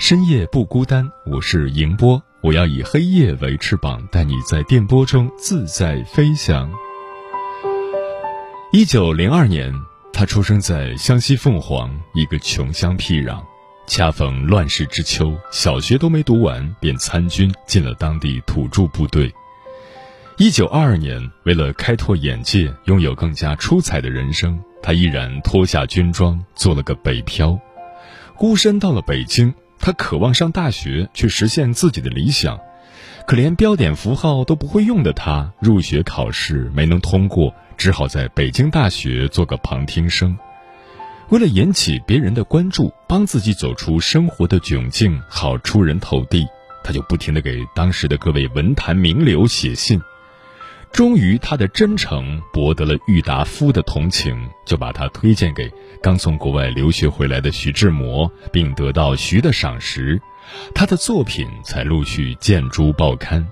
[0.00, 2.20] 深夜不孤单，我是迎波。
[2.40, 6.72] 我要以黑夜为翅膀，带你在电波中自在飞翔。
[8.72, 9.70] 一九零二年，
[10.10, 13.42] 他出生在湘西凤凰一个穷乡僻壤，
[13.86, 19.30] 恰逢乱世之秋，小学都没读完便参军进了当地土著部队。
[20.38, 27.60] 一九二二年，为了开拓眼界，拥有更加出彩的人生，他毅然脱下军装，做了个北漂，
[28.34, 29.52] 孤身到了北京。
[29.80, 32.60] 他渴望上大学，去实现自己的理想，
[33.26, 40.38] 可连标点符号都不会用的他，入学考试没能通过，只好在北京大学做个旁听生。
[41.30, 46.46] 为了引起别人的关注，帮自己走出生活的窘境，好出人头地，
[46.84, 50.00] 他就不停地给当时的各位文坛名流写信。
[50.92, 55.70] 终于，他的真诚博得了郁达夫的同情，就把他推荐给
[56.02, 60.20] 刚从国外留学回来的徐志摩，并得到徐的赏识，
[60.74, 63.46] 他的作品才陆续见诸报刊。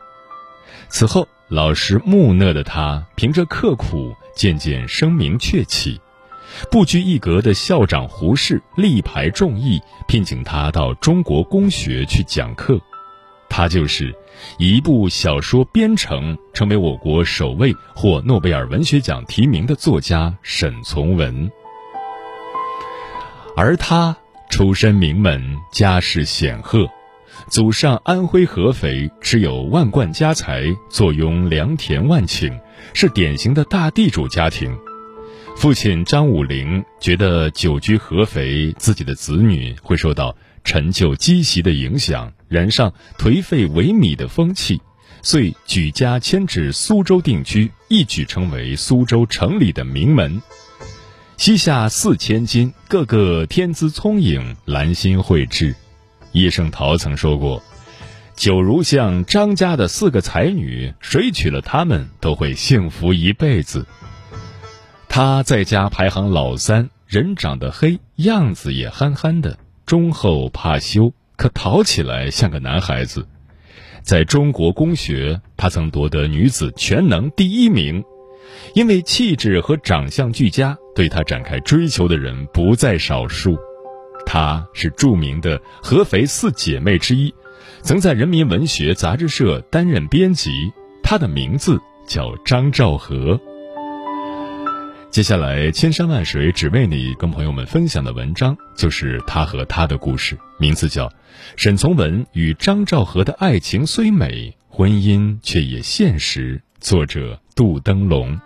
[0.89, 6.01] 此后，老实木讷的他，凭着刻苦，渐渐声名鹊起。
[6.71, 12.81] 不拘一格的校长胡适力排众议，聘请他到中国公学去讲课。
[13.51, 14.15] 他就是
[14.59, 21.51] 一部小说编成，成为我国首位获诺贝尔文学奖提名的作家沈从文。
[23.57, 24.17] 而他
[24.51, 26.89] 出身名门，家世显赫，
[27.49, 32.59] 祖上安徽合肥，持有万贯家财，坐拥良田万顷，
[32.95, 34.77] 是典型的大地主家庭。
[35.57, 40.35] 父亲张武龄觉得久居合肥，自己的子女会受到。
[40.65, 44.81] 陈旧积习的影响，染上颓废萎靡的风气，
[45.23, 50.41] 遂举家迁至苏州定居，一举成为苏州城里的名门。
[51.37, 55.75] 膝下四千金，个个天资聪颖，兰心蕙质。
[56.33, 57.63] 叶圣陶曾说过
[58.35, 63.87] ：“九如像张家的四个才女，谁娶了她们都会幸福一辈子。”
[65.09, 69.59] 他在家排行老三，人长得黑，样子也憨憨的。
[69.89, 73.27] 忠厚怕羞，可淘起来像个男孩子。
[74.03, 78.05] 在中国公学，他曾夺得女子全能第一名。
[78.75, 83.57] 因为气质和长相俱佳，对他展开追求的人不在少数。
[84.27, 87.35] 她是著名的合肥四姐妹之一，
[87.81, 90.51] 曾在人民文学杂志社担任编辑。
[91.03, 93.41] 她的名字叫张兆和。
[95.11, 101.09] 接下来，千山万水只为你，跟朋友们分享的文章就是他和他的故事，名字叫
[101.57, 108.39] 《沈从文与张兆和的爱情虽美，婚姻却也现实》，作者杜登龙。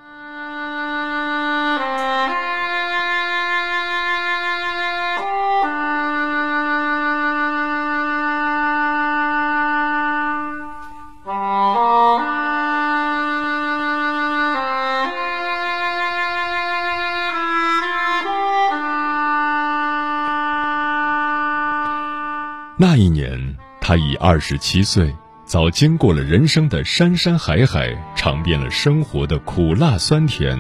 [23.92, 30.59] 他已二十七岁，早经过了人生的山山海海，尝遍了生活的苦辣酸甜；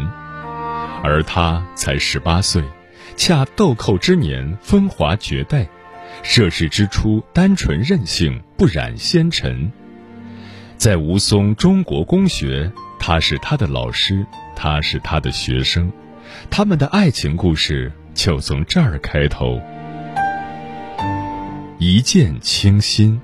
[1.02, 2.62] 而他才十八岁，
[3.16, 5.66] 恰豆蔻之年，风华绝代，
[6.22, 9.72] 涉世之初，单纯任性，不染纤尘。
[10.76, 15.90] 在吴淞中国公学，他是他的老师，他是他的学生，
[16.50, 19.58] 他们的爱情故事就从这儿开头。
[21.84, 23.20] 一见倾心。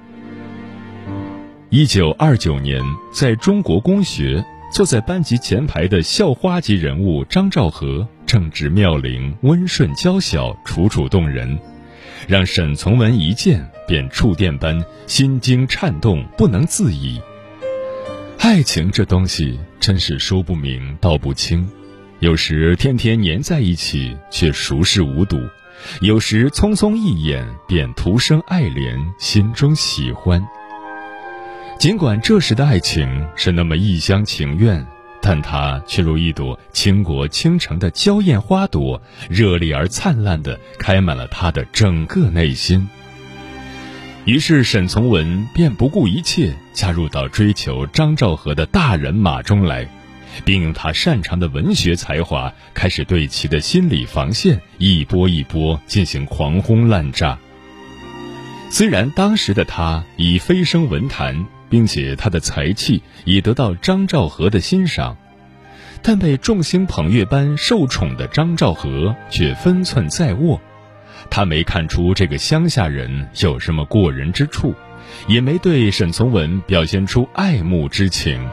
[1.71, 2.83] 一九二九年，
[3.13, 11.57] 在中国公学，坐在班级前排的校花级人物张兆和，正值妙龄，温顺娇小，楚楚动人。
[12.27, 17.21] 让沈从文一见便触电般心惊颤动，不能自已。
[18.41, 21.65] 爱情这东西真是说不明道不清，
[22.19, 25.39] 有时天天黏在一起却熟视无睹，
[26.01, 30.47] 有时匆匆一眼便徒生爱怜，心中喜欢。
[31.79, 34.85] 尽管这时的爱情是那么一厢情愿，
[35.21, 42.89] 但它却如一朵倾国倾城的娇艳花朵，热烈而灿烂的开满了他的整个内心。
[44.25, 49.89] 于是沈从文便不顾一切加入到追求张兆和的大人马中来，
[50.45, 57.39] 并用他擅长的文学才华，开始对其的心理防线一波一波进行狂轰滥炸。
[58.71, 61.47] 虽然当时的他已飞升文坛。
[61.71, 65.19] 并且他的才气已得到张兆和的欣赏，
[66.01, 70.59] 但被众星捧月般受宠的张兆和却分寸在握。
[71.29, 74.75] 他没看出这个乡下人有什么过人之处，
[75.27, 78.49] 也没对沈从文表现出爱慕之情。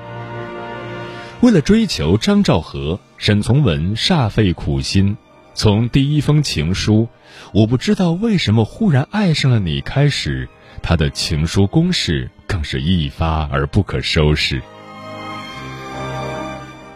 [1.45, 5.15] 为了追求张兆和，沈从文煞费苦心，
[5.53, 7.07] 从第一封情书
[7.53, 10.50] “我不知道为什么忽然爱上了你”开始，
[10.81, 12.31] 他的情书攻势。
[12.47, 14.59] 更是一发而不可收拾。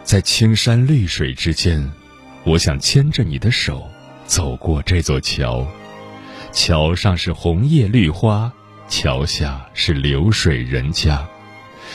[0.02, 1.88] 在青山绿水之间，
[2.42, 3.88] 我想牵着你的手，
[4.26, 5.64] 走过这座桥。
[6.50, 8.52] 桥上是红叶绿花，
[8.88, 11.24] 桥下是流水人家。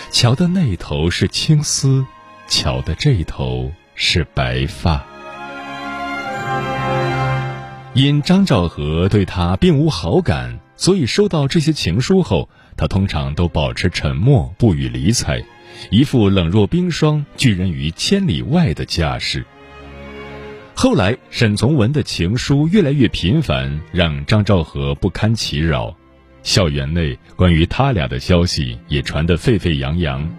[0.09, 2.05] 桥的那头是青丝，
[2.47, 5.05] 桥的这头是白发。
[7.93, 12.49] 因张兆和对他并无好感，所以收到这些情书后。
[12.77, 15.41] 他通常都保持沉默，不予理睬，
[15.91, 19.45] 一副冷若冰霜、拒人于千里外的架势。
[20.75, 25.95] 后来，沈从文的情书越来越频繁，让张兆和不堪其扰。
[26.43, 30.29] 校园内关于他俩的消息也传得沸沸扬扬，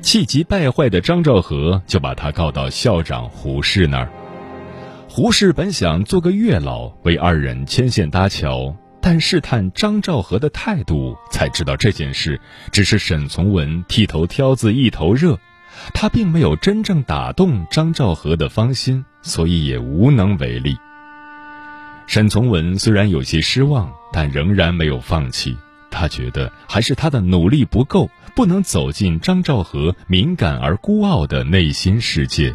[0.00, 4.08] 气急败坏的张兆和就把他告到校长胡适那儿。
[5.08, 8.74] 胡适本想做个月老，为二人牵线搭桥。
[9.00, 12.40] 但试探张兆和的态度，才知道这件事
[12.72, 15.38] 只是沈从文剃头挑子一头热，
[15.92, 20.74] 他并没有真正打动张兆和的芳心，所以也无能为力。
[22.06, 25.54] 沈从文虽然有些失望，但仍然没有放弃。
[25.90, 32.54] 他觉得还是他的努力不够，不能走进张兆和敏感而孤傲的内心世界。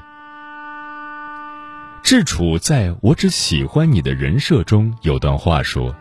[2.04, 5.96] 智楚在我只喜欢你的人设中有段话说。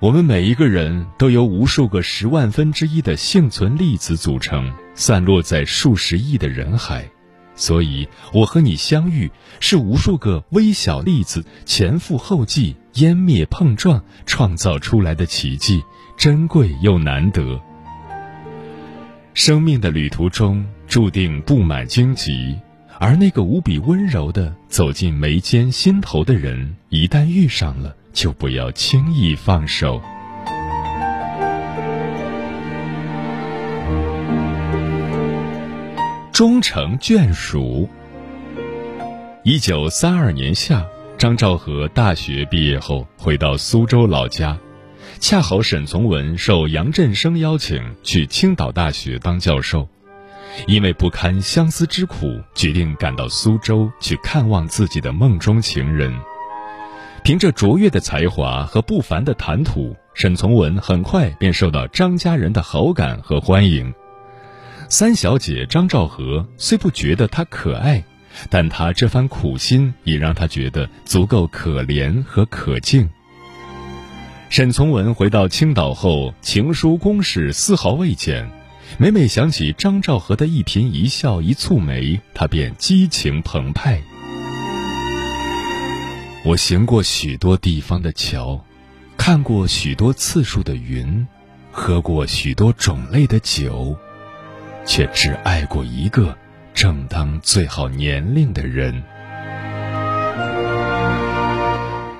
[0.00, 7.10] 我们每一个人都由无数个十万分之一的幸存粒子组成，散落在数十亿的人海，
[7.56, 9.28] 所以我和你相遇
[9.58, 15.82] 是无数个微小粒子前赴后继、湮灭碰撞创造出来的奇迹，
[16.16, 17.60] 珍贵又难得。
[19.38, 22.58] 生命的旅途中注定布满荆棘，
[22.98, 27.94] 而那个无比温柔的走进眉间心头的人，一旦遇上了。
[28.12, 30.02] 就不要轻易放手。
[36.32, 37.88] 终成眷属。
[39.44, 40.84] 一九三二年夏，
[41.16, 44.58] 张兆和大学毕业后回到苏州老家，
[45.20, 49.88] 恰好沈从文受杨振声邀请去青岛大学当教授，
[50.66, 56.14] 因为不堪相思之苦，决定赶到苏州去看望自己的梦中情人。
[57.24, 63.92] 凭着卓越的才华和不凡的谈吐，沈从文很快便受到张家人的好感和欢迎。
[64.88, 68.02] 三小姐张兆和虽不觉得他可爱，
[68.48, 73.06] 但他这番苦心也让他觉得足够可怜和可敬。
[74.50, 78.48] 沈从文回到青岛后，情书攻势丝毫未减，
[78.96, 84.02] 每每想起张兆和的一颦一笑、一蹙眉，他便激情澎湃。
[86.44, 88.64] 我行过许多地方的桥，
[89.18, 91.26] 看过许多次数的云，
[91.70, 93.94] 喝过许多种类的酒，
[94.86, 96.34] 却只爱过一个
[96.72, 99.02] 正当最好年龄的人。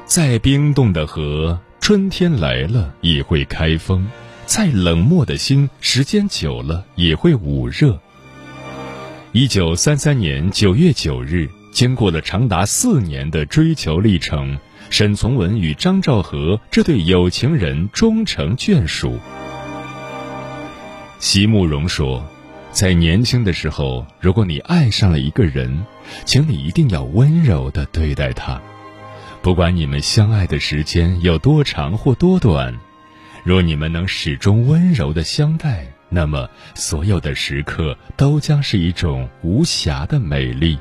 [0.04, 1.58] 再冰冻的河，
[1.88, 4.04] 春天来了也会开封；
[4.44, 7.98] 再冷漠的心，时间久了也会捂热。
[9.32, 11.48] 一九三三年九月九日。
[11.72, 14.58] 经过了长达四年的追求历程，
[14.90, 19.18] 沈从文与张兆和这对有情人终成眷属。
[21.18, 22.22] 席慕容说
[22.70, 25.86] ：“在年轻的时候，如果你爱上了一个人，
[26.26, 28.60] 请你一定要温柔的对待他，
[29.40, 32.78] 不管你们相爱的时间有多长或多短，
[33.44, 40.78] 若你们能始终温柔的相待，那么所有的时刻都将是一种无瑕的美丽。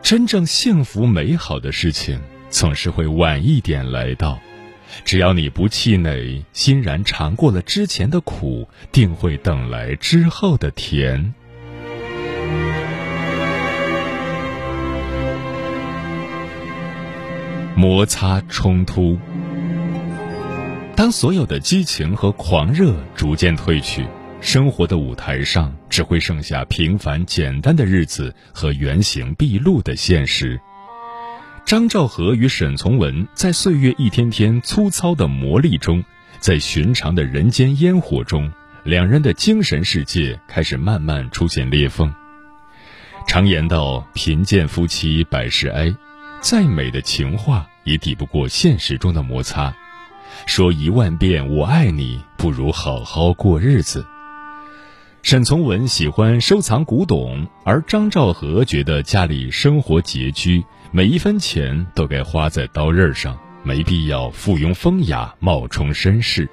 [0.00, 4.38] 真正幸福美好的事情，总是会晚一点来到。
[5.04, 11.34] 只要你不气馁，欣然尝过了之前的苦，定会等来之后的甜。
[17.78, 19.18] 摩擦冲突，
[20.96, 24.06] 当所有的激情和狂热逐渐褪去，
[24.40, 30.58] 生活的舞台上只会剩下平凡简单的日子和原形毕露的现实。
[31.66, 36.02] 张兆和与沈从文在岁月一天天粗糙的磨砺中，
[36.40, 38.50] 在寻常的人间烟火中，
[38.84, 42.10] 两人的精神世界开始慢慢出现裂缝。
[43.28, 45.94] 常言道：“贫贱夫妻百事哀。”
[46.48, 49.74] 再美的情话也抵不过现实中的摩擦。
[50.46, 54.06] 说一万遍我爱你，不如好好过日子。
[55.24, 66.48] 沈从文喜欢收藏古董，而张兆和觉得家里生活拮据，每一分钱都该花在刀刃上，没必要附庸风雅、冒充绅士。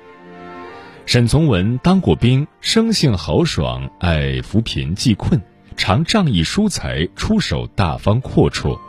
[1.06, 5.40] 沈从文当过兵，生性豪爽，爱扶贫济困，
[5.78, 8.80] 常仗义疏财，出手大方阔绰。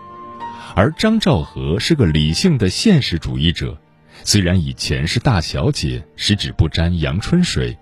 [0.74, 3.78] 而张兆和是个理性的现实主义者，
[4.24, 7.78] 虽然以前是大小姐，十指不沾阳春水，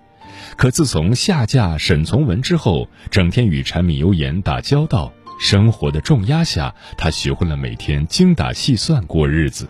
[0.55, 9.67] 可自从下嫁沈从文之后，整天与柴米油盐打交道，生活的重压下，她学会了每天精打细算过日子。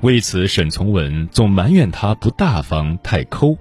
[0.00, 3.56] 为此，沈从文总埋怨他不大方、太抠。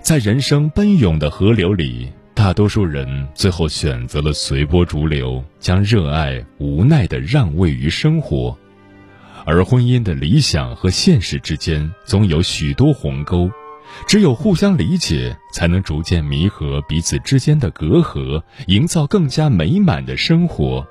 [0.00, 2.12] 在人生奔涌的河流里。
[2.34, 8.56] 大多数人最后选择了随波逐流，将热爱无奈地让位于生活，
[9.44, 13.50] 而婚姻的理想和现实之间总有许多鸿沟，
[14.06, 20.86] 只有互相理解，才能逐渐弥合彼此之间的隔阂，营造更加美满的生活。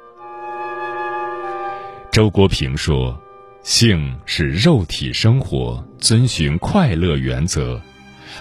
[2.12, 3.20] 周国平说
[3.64, 7.82] ：“性是肉体生活，遵循快乐原则。”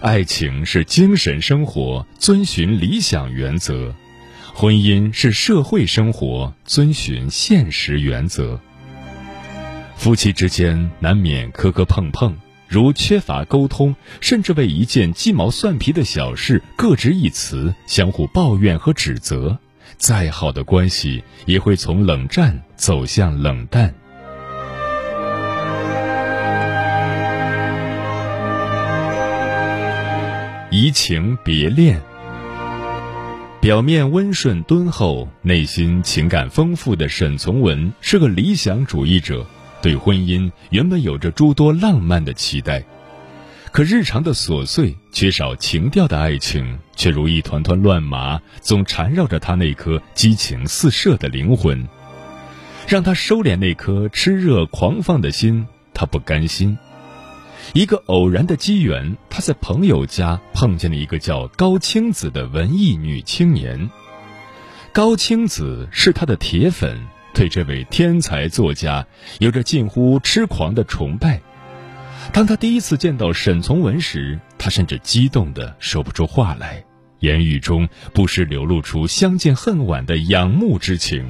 [0.00, 3.92] 爱情是精神生活，遵循理想原则；
[4.54, 8.60] 婚姻是社会生活，遵循现实原则。
[9.96, 12.36] 夫妻之间难免磕磕碰碰，
[12.68, 19.58] 如缺乏沟通，甚至为一件鸡毛蒜皮的小事各执一词，相互抱怨和指责，
[19.96, 23.92] 再好的关系也会从冷战走向冷淡。
[30.80, 32.00] 移情别恋，
[33.60, 39.44] 表面温顺敦厚、内心情感丰富的沈从文是个理想主义者，
[39.82, 42.84] 对婚姻原本有着诸多浪漫的期待。
[43.72, 51.88] 可日常的琐碎、缺少情调的爱情，却如一团团乱麻，总缠绕着他那颗激情四射的灵魂。
[52.86, 56.78] 让他收敛那颗炽热狂放的心，他不甘心。
[57.74, 63.90] 一个偶然的机缘，他在朋友家碰见了一个叫高青子的文艺女青年。
[64.92, 66.98] 高青子是他的铁粉，
[67.34, 69.06] 对这位天才作家
[69.38, 71.40] 有着近乎痴狂的崇拜。
[72.32, 76.84] 当他第一次见到沈从文时，他甚至激动的说不出话来，
[77.20, 81.28] 言语中不时流露出相见恨晚的仰慕之情。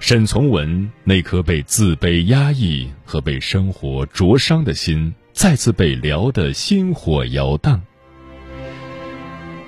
[0.00, 7.82] 沈从文那颗被自卑压抑和被生活灼伤的心，再次被撩得心火摇荡。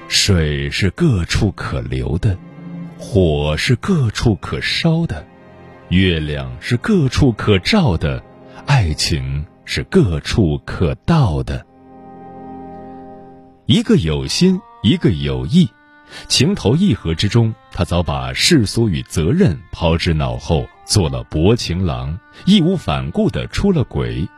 [0.09, 2.37] 水是各处可流的，
[2.99, 5.25] 火是各处可烧的，
[5.91, 8.25] 月亮是各处可照的，
[8.67, 11.65] 爱情是各处可到的。
[13.67, 15.69] 一个有心，一个有意。
[16.28, 24.28] 情投意合之中，他早把世俗与责任抛之脑后，做了薄情郎，义无反顾地出了轨。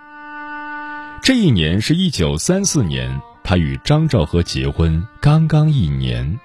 [1.23, 6.38] 这一年是一九三四年，他与张兆和结婚刚刚一年。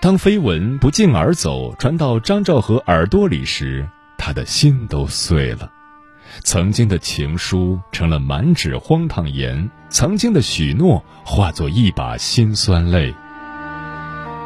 [0.00, 5.70] 当绯闻不胫而走传到张兆和耳朵里时，他的心都碎了。
[6.42, 13.14] 曾经的情书成了满纸荒唐言，曾经的许诺化作一把辛酸泪。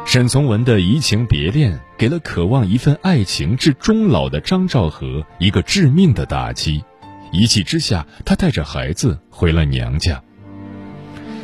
[0.05, 6.83] 沈从文的移情别恋，给了渴望一份爱情至终老的张兆和一个致命的打击。
[7.31, 10.21] 一气之下，他带着孩子回了娘家。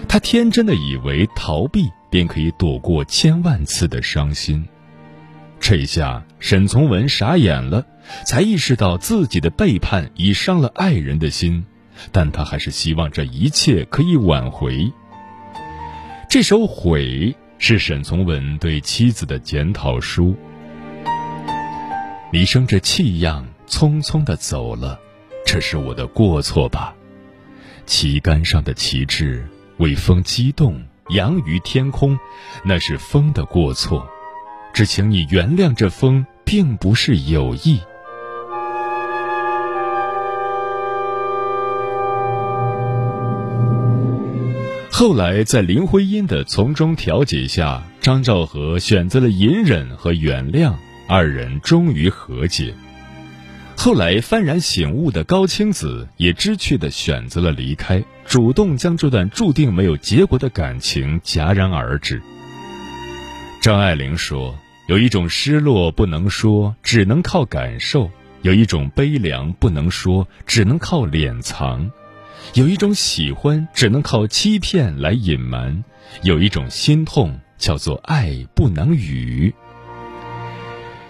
[0.07, 4.63] 他天真的以为逃避便可以躲过千万次的伤心，
[5.59, 7.83] 这下沈从文傻眼了，
[8.27, 11.65] 才意识到自己的背叛已伤了爱人的心，
[12.11, 14.93] 但他还是希望这一切可以挽回。
[16.29, 17.01] 这首《悔》
[17.63, 20.35] 是沈从文对妻子的检讨书。
[22.33, 24.99] 你生着气样，匆匆的走了，
[25.45, 26.95] 这是我的过错吧？
[27.85, 32.17] 旗杆上的旗帜为风激动，扬于天空，
[32.65, 34.09] 那是风的过错。
[34.73, 37.79] 只请你原谅这风，并不是有意。
[45.01, 50.75] 后来，在林徽因的从中调解下，张兆和选择了隐忍和原谅，
[51.07, 52.75] 二人终于和解。
[53.75, 62.21] 后来幡然醒悟的高青子也知趣地选择了离开，主动将这段注定没有结果的感情戛然而止。
[63.59, 64.53] 张爱玲说
[64.85, 68.07] ：“有一种失落不能说，只能靠感受；
[68.43, 71.89] 有一种悲凉不能说，只能靠敛藏；
[72.53, 75.83] 有一种喜欢只能靠欺骗来隐瞒；
[76.23, 79.53] 有一种心痛叫做爱不能语。”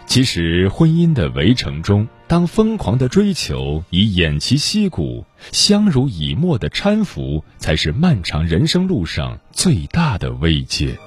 [0.07, 10.97] 其实，婚姻的围城中，当疯狂的追求以偃旗息鼓、相濡以沫的搀扶，才是漫长人生路上最大的慰藉。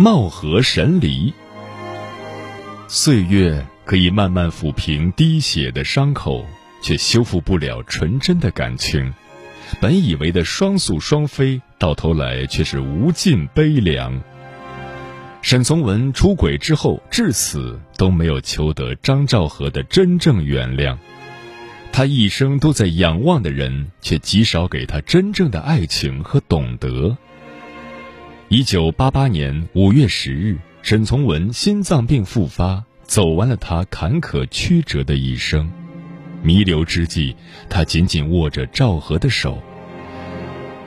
[0.00, 1.30] 貌合神离，
[2.88, 6.46] 岁月可以慢慢抚平滴血的伤口，
[6.82, 9.12] 却修复不了纯真的感情。
[9.78, 14.18] 本以为的双宿双飞，到头来却是无尽悲凉。
[15.42, 20.96] 沈从文出轨之后，至死都没有求得张兆和的真正原谅。
[21.92, 27.18] 他一生都在仰望的人，却极少给他真正的爱情和懂得。
[28.52, 35.70] 一九八八年五月十日，沈从文心脏病复发，走完了他坎坷曲折的一生。
[36.42, 37.36] 弥留之际，
[37.68, 39.62] 他紧紧握着赵和的手。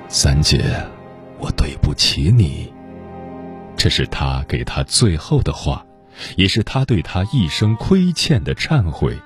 [0.09, 0.61] 三姐，
[1.39, 2.69] 我对不起你。
[3.77, 5.85] 这是他给他最后的话，
[6.35, 9.17] 也是他对他一生亏欠的忏悔。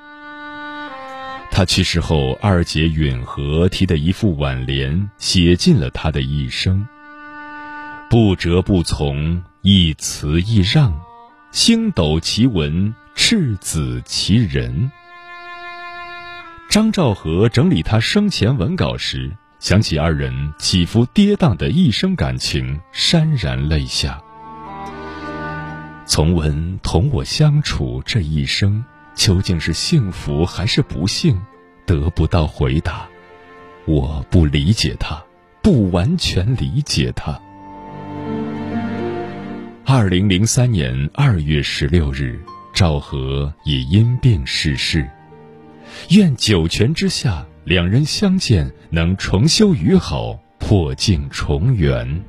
[1.49, 6.87] 他去世后，二姐允和提的一副挽联，写尽了他的一生。
[8.09, 10.97] 不折不从，一词一让，
[11.51, 14.89] 星斗其文，赤子其人。
[16.69, 24.17] 张兆和整理他生前文稿时，想起二人起伏跌宕的一生感情，潸然泪下。
[26.05, 28.81] 从文同我相处这一生，
[29.15, 31.37] 究竟是幸福还是不幸，
[31.85, 33.05] 得不到回答。
[33.85, 35.21] 我不理解他，
[35.61, 37.37] 不完全理解他。
[39.89, 42.37] 二零零三年二月十六日，
[42.73, 45.09] 赵和已因病逝世。
[46.09, 52.21] 愿九泉之下，两人相见能重修于好，破镜重圆。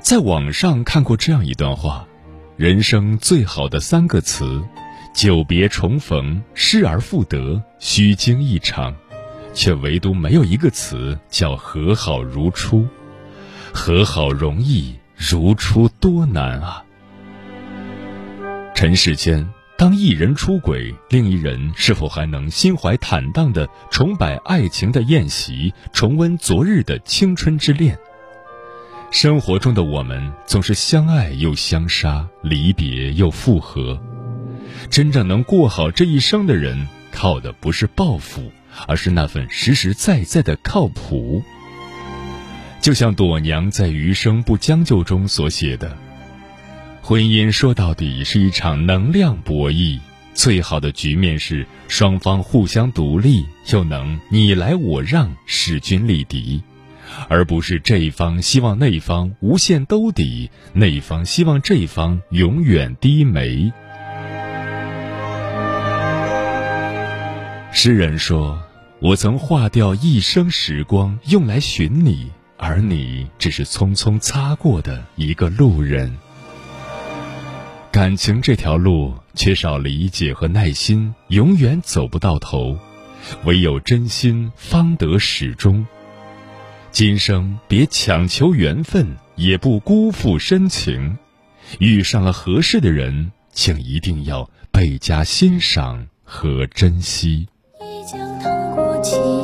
[0.00, 2.04] 在网上看过这样一段话：
[2.56, 4.60] 人生最好的三个词，
[5.14, 8.92] 久别重逢、失而复得、虚惊一场。
[9.58, 12.86] 却唯独没有一个词叫和好如初，
[13.74, 16.84] 和好容易，如初多难啊！
[18.72, 19.44] 尘世间，
[19.76, 27.98] 当一人出轨，另一人是否还能心怀坦荡的重摆爱情的宴席，重温昨日的青春之恋？
[29.10, 34.00] 生活中的我们总是相爱又相杀，离别又复合。
[34.88, 38.52] 真正能过好这一生的人，靠的不是报复。
[38.86, 41.42] 而是那份实实在在的靠谱。
[42.80, 45.96] 就像朵娘在《余生不将就》中所写的
[47.02, 49.98] ：“婚姻说到底是一场能量博弈，
[50.32, 56.62] 最好的局面是双方互相独立，又能你来我让，势均力敌，
[57.28, 63.72] 而不是这一方希望那一方无限兜底，那一方希望这一方永远低眉。”
[67.72, 68.67] 诗人说。
[69.00, 76.18] 我曾化掉一生时光，用来寻你，而你只是匆匆擦过的一个路人。
[77.92, 82.76] 感情这条路缺少理解和耐心，永远走不到头；
[83.44, 85.86] 唯有真心，方得始终。
[86.90, 91.16] 今生别强求缘分，也不辜负深情。
[91.78, 97.46] 遇上了合适的人，请一定要倍加欣赏和珍惜。
[97.80, 98.57] 一江
[99.00, 99.37] 起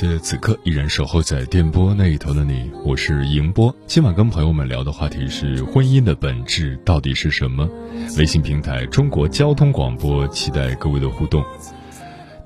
[0.00, 3.74] 谢此刻依然守候在电波那一头的你，我是迎波。
[3.86, 7.68] 今晚跟朋友们聊的话题是婚姻的本质到底是什么？
[8.16, 11.44] 微信平台中国交通广播，期待各位的互动。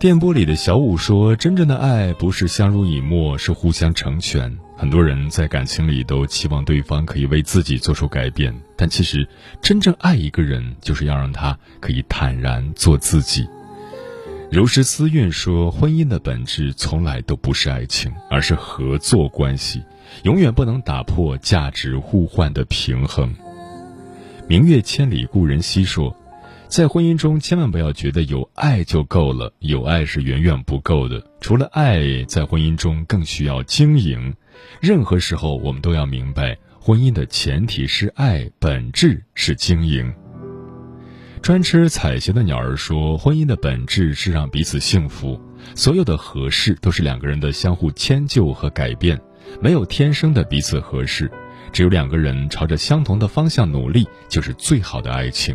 [0.00, 4.58] 电波里的小五说：“真正的爱不是相濡以沫，是互相成全。
[4.76, 9.24] 很多人在感情里都期望对方可以为自己做出改变，但其实
[9.62, 13.46] 真正爱一个人，就是要让他可以坦然做自己。”
[14.54, 19.82] 柔石思韵说：“婚姻的本质从来都不是爱情，而是合作关系，
[20.22, 23.34] 永远不能打破价值互换的平衡。”
[24.46, 26.16] 明月千里故人西说
[26.70, 31.20] ：“在婚姻中，千万不要觉得有爱就够了，有爱是远远不够的。
[31.40, 34.36] 除了爱，在婚姻中更需要经营。
[34.80, 40.14] 任何时候，我们都要明白，婚姻的前提是爱，本质是经营。”
[41.44, 45.38] 专吃彩霞的鸟儿说：“婚姻的本质是让彼此幸福，
[45.74, 49.20] 所有的合适都是两个人的相互迁就和改变，
[49.60, 51.30] 没有天生的彼此合适，
[51.70, 55.54] 只有两个人朝着相同的方向努力，就是最好的爱情。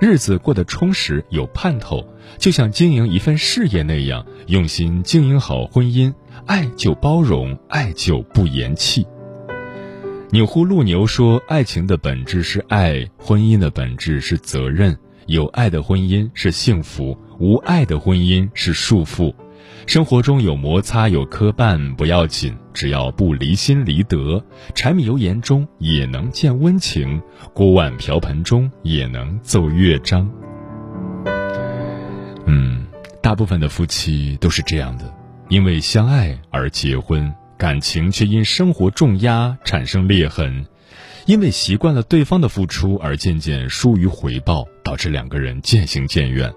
[0.00, 2.04] 日子过得充实有盼头，
[2.36, 6.12] 就像经营一份事业那样，用心经营好婚姻，
[6.46, 9.06] 爱就包容，爱就不言弃。”
[10.32, 14.98] 钮祜禄牛说：“爱情的本质是爱，婚姻的本质是责任。”
[15.28, 19.34] 有爱的婚姻是幸福，无爱的婚姻是束缚。
[19.86, 24.42] 生活中有摩擦有磕绊不要紧，只要不离心离德。
[24.74, 27.20] 柴米油盐中也能见温情，
[27.52, 30.30] 锅碗瓢盆中也能奏乐章。
[32.46, 32.86] 嗯，
[33.22, 35.14] 大部分的夫妻都是这样的，
[35.50, 40.64] 因为相爱而结婚，感情却因生活重压产生裂痕。
[41.28, 46.50] 因为习惯了对方的付出而渐渐疏于回报，导致两个人渐行渐远。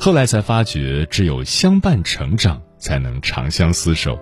[0.00, 4.18] 后来才发觉，只有相伴成长，才能长相厮守。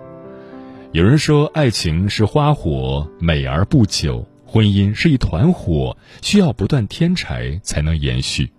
[0.91, 8.51] 有人说，爱情是花火，美而不久；婚姻是一团火，需要不断添柴才能延续。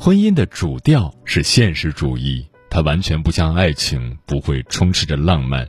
[0.00, 5.68] 婚姻的主调是现实主义，它完全不像爱情，不会充斥着浪漫。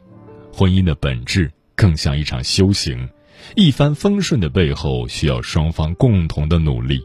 [0.51, 3.07] 婚姻的本质更像一场修行。
[3.55, 7.03] 一帆风顺的背后，需要双方共同的努力。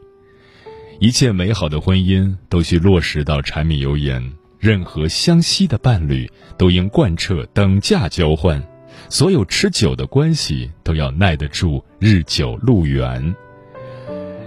[1.01, 8.63] 一切美好的婚姻都需落实到柴米油盐，任何相惜的伴侣都应贯彻等价交换。
[9.09, 13.35] 所有持久的关系都要耐得住日久路远。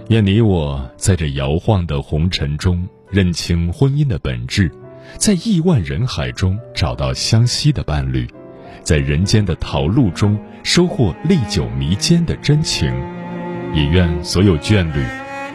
[0.08, 4.72] 愿你我在这摇晃的红尘中认清婚姻的本质，
[5.18, 8.26] 在亿万人海中找到相惜的伴侣，
[8.82, 10.38] 在人间的桃路中。
[10.62, 12.92] 收获历久弥坚的真情。
[13.74, 15.04] 也愿所有眷侣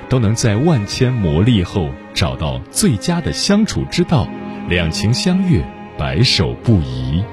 [0.07, 4.27] 都能在万千磨砺后找到最佳的相处之道，
[4.69, 5.63] 两情相悦，
[5.97, 7.23] 白首不移。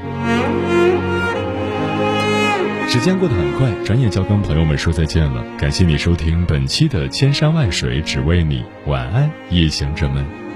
[2.88, 5.44] 时间过得很快，转眼就要跟朋友们说再见了。
[5.58, 10.49] 感谢你收听本期的《千山万水只为你》，晚安，夜行者们。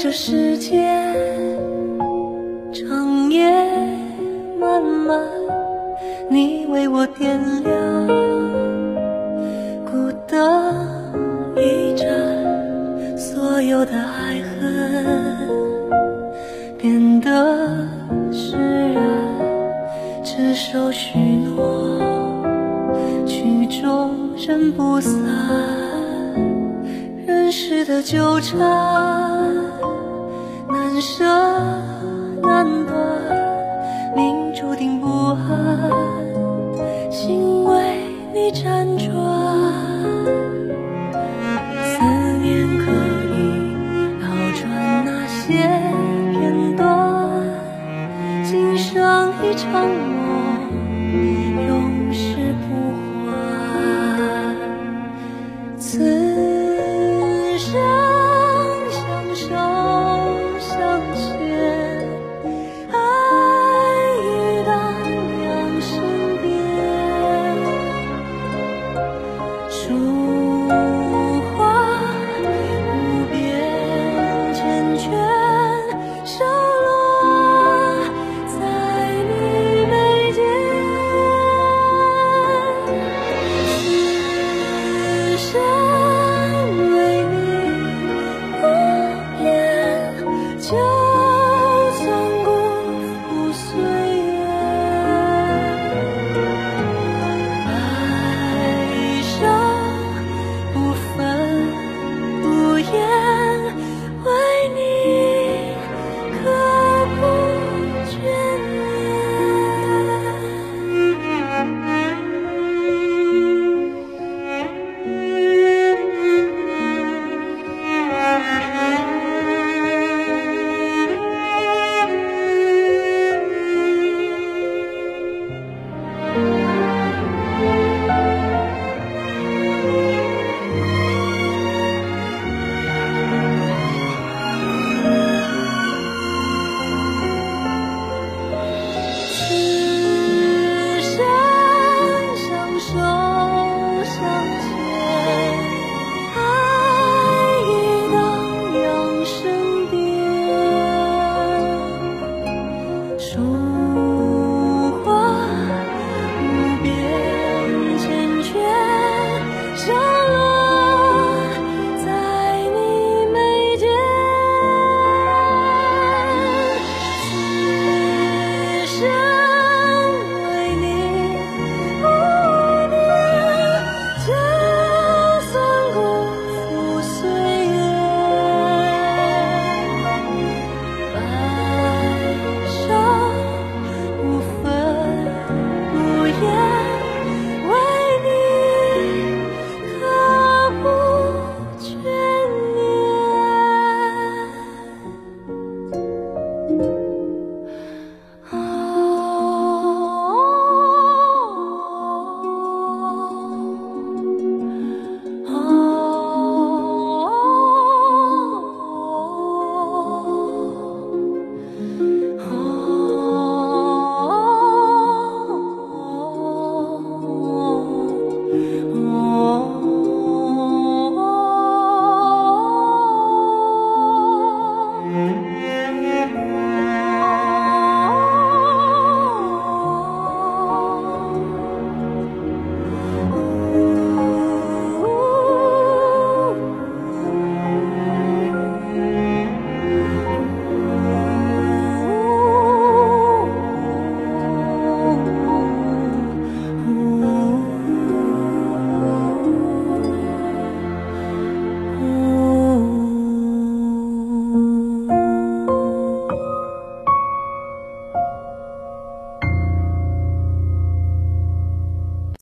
[0.00, 0.76] 这世界
[2.72, 3.50] 长夜
[4.60, 5.20] 漫漫，
[6.30, 8.06] 你为我点亮
[9.84, 10.72] 孤灯
[11.56, 12.06] 一盏，
[13.16, 15.04] 所有的爱恨
[16.78, 17.28] 变得
[18.30, 18.56] 释
[18.92, 19.02] 然，
[20.22, 21.98] 执手许诺，
[23.26, 25.87] 曲终人不散。
[27.60, 28.56] 世的纠缠，
[30.68, 31.24] 难舍
[32.40, 33.37] 难断，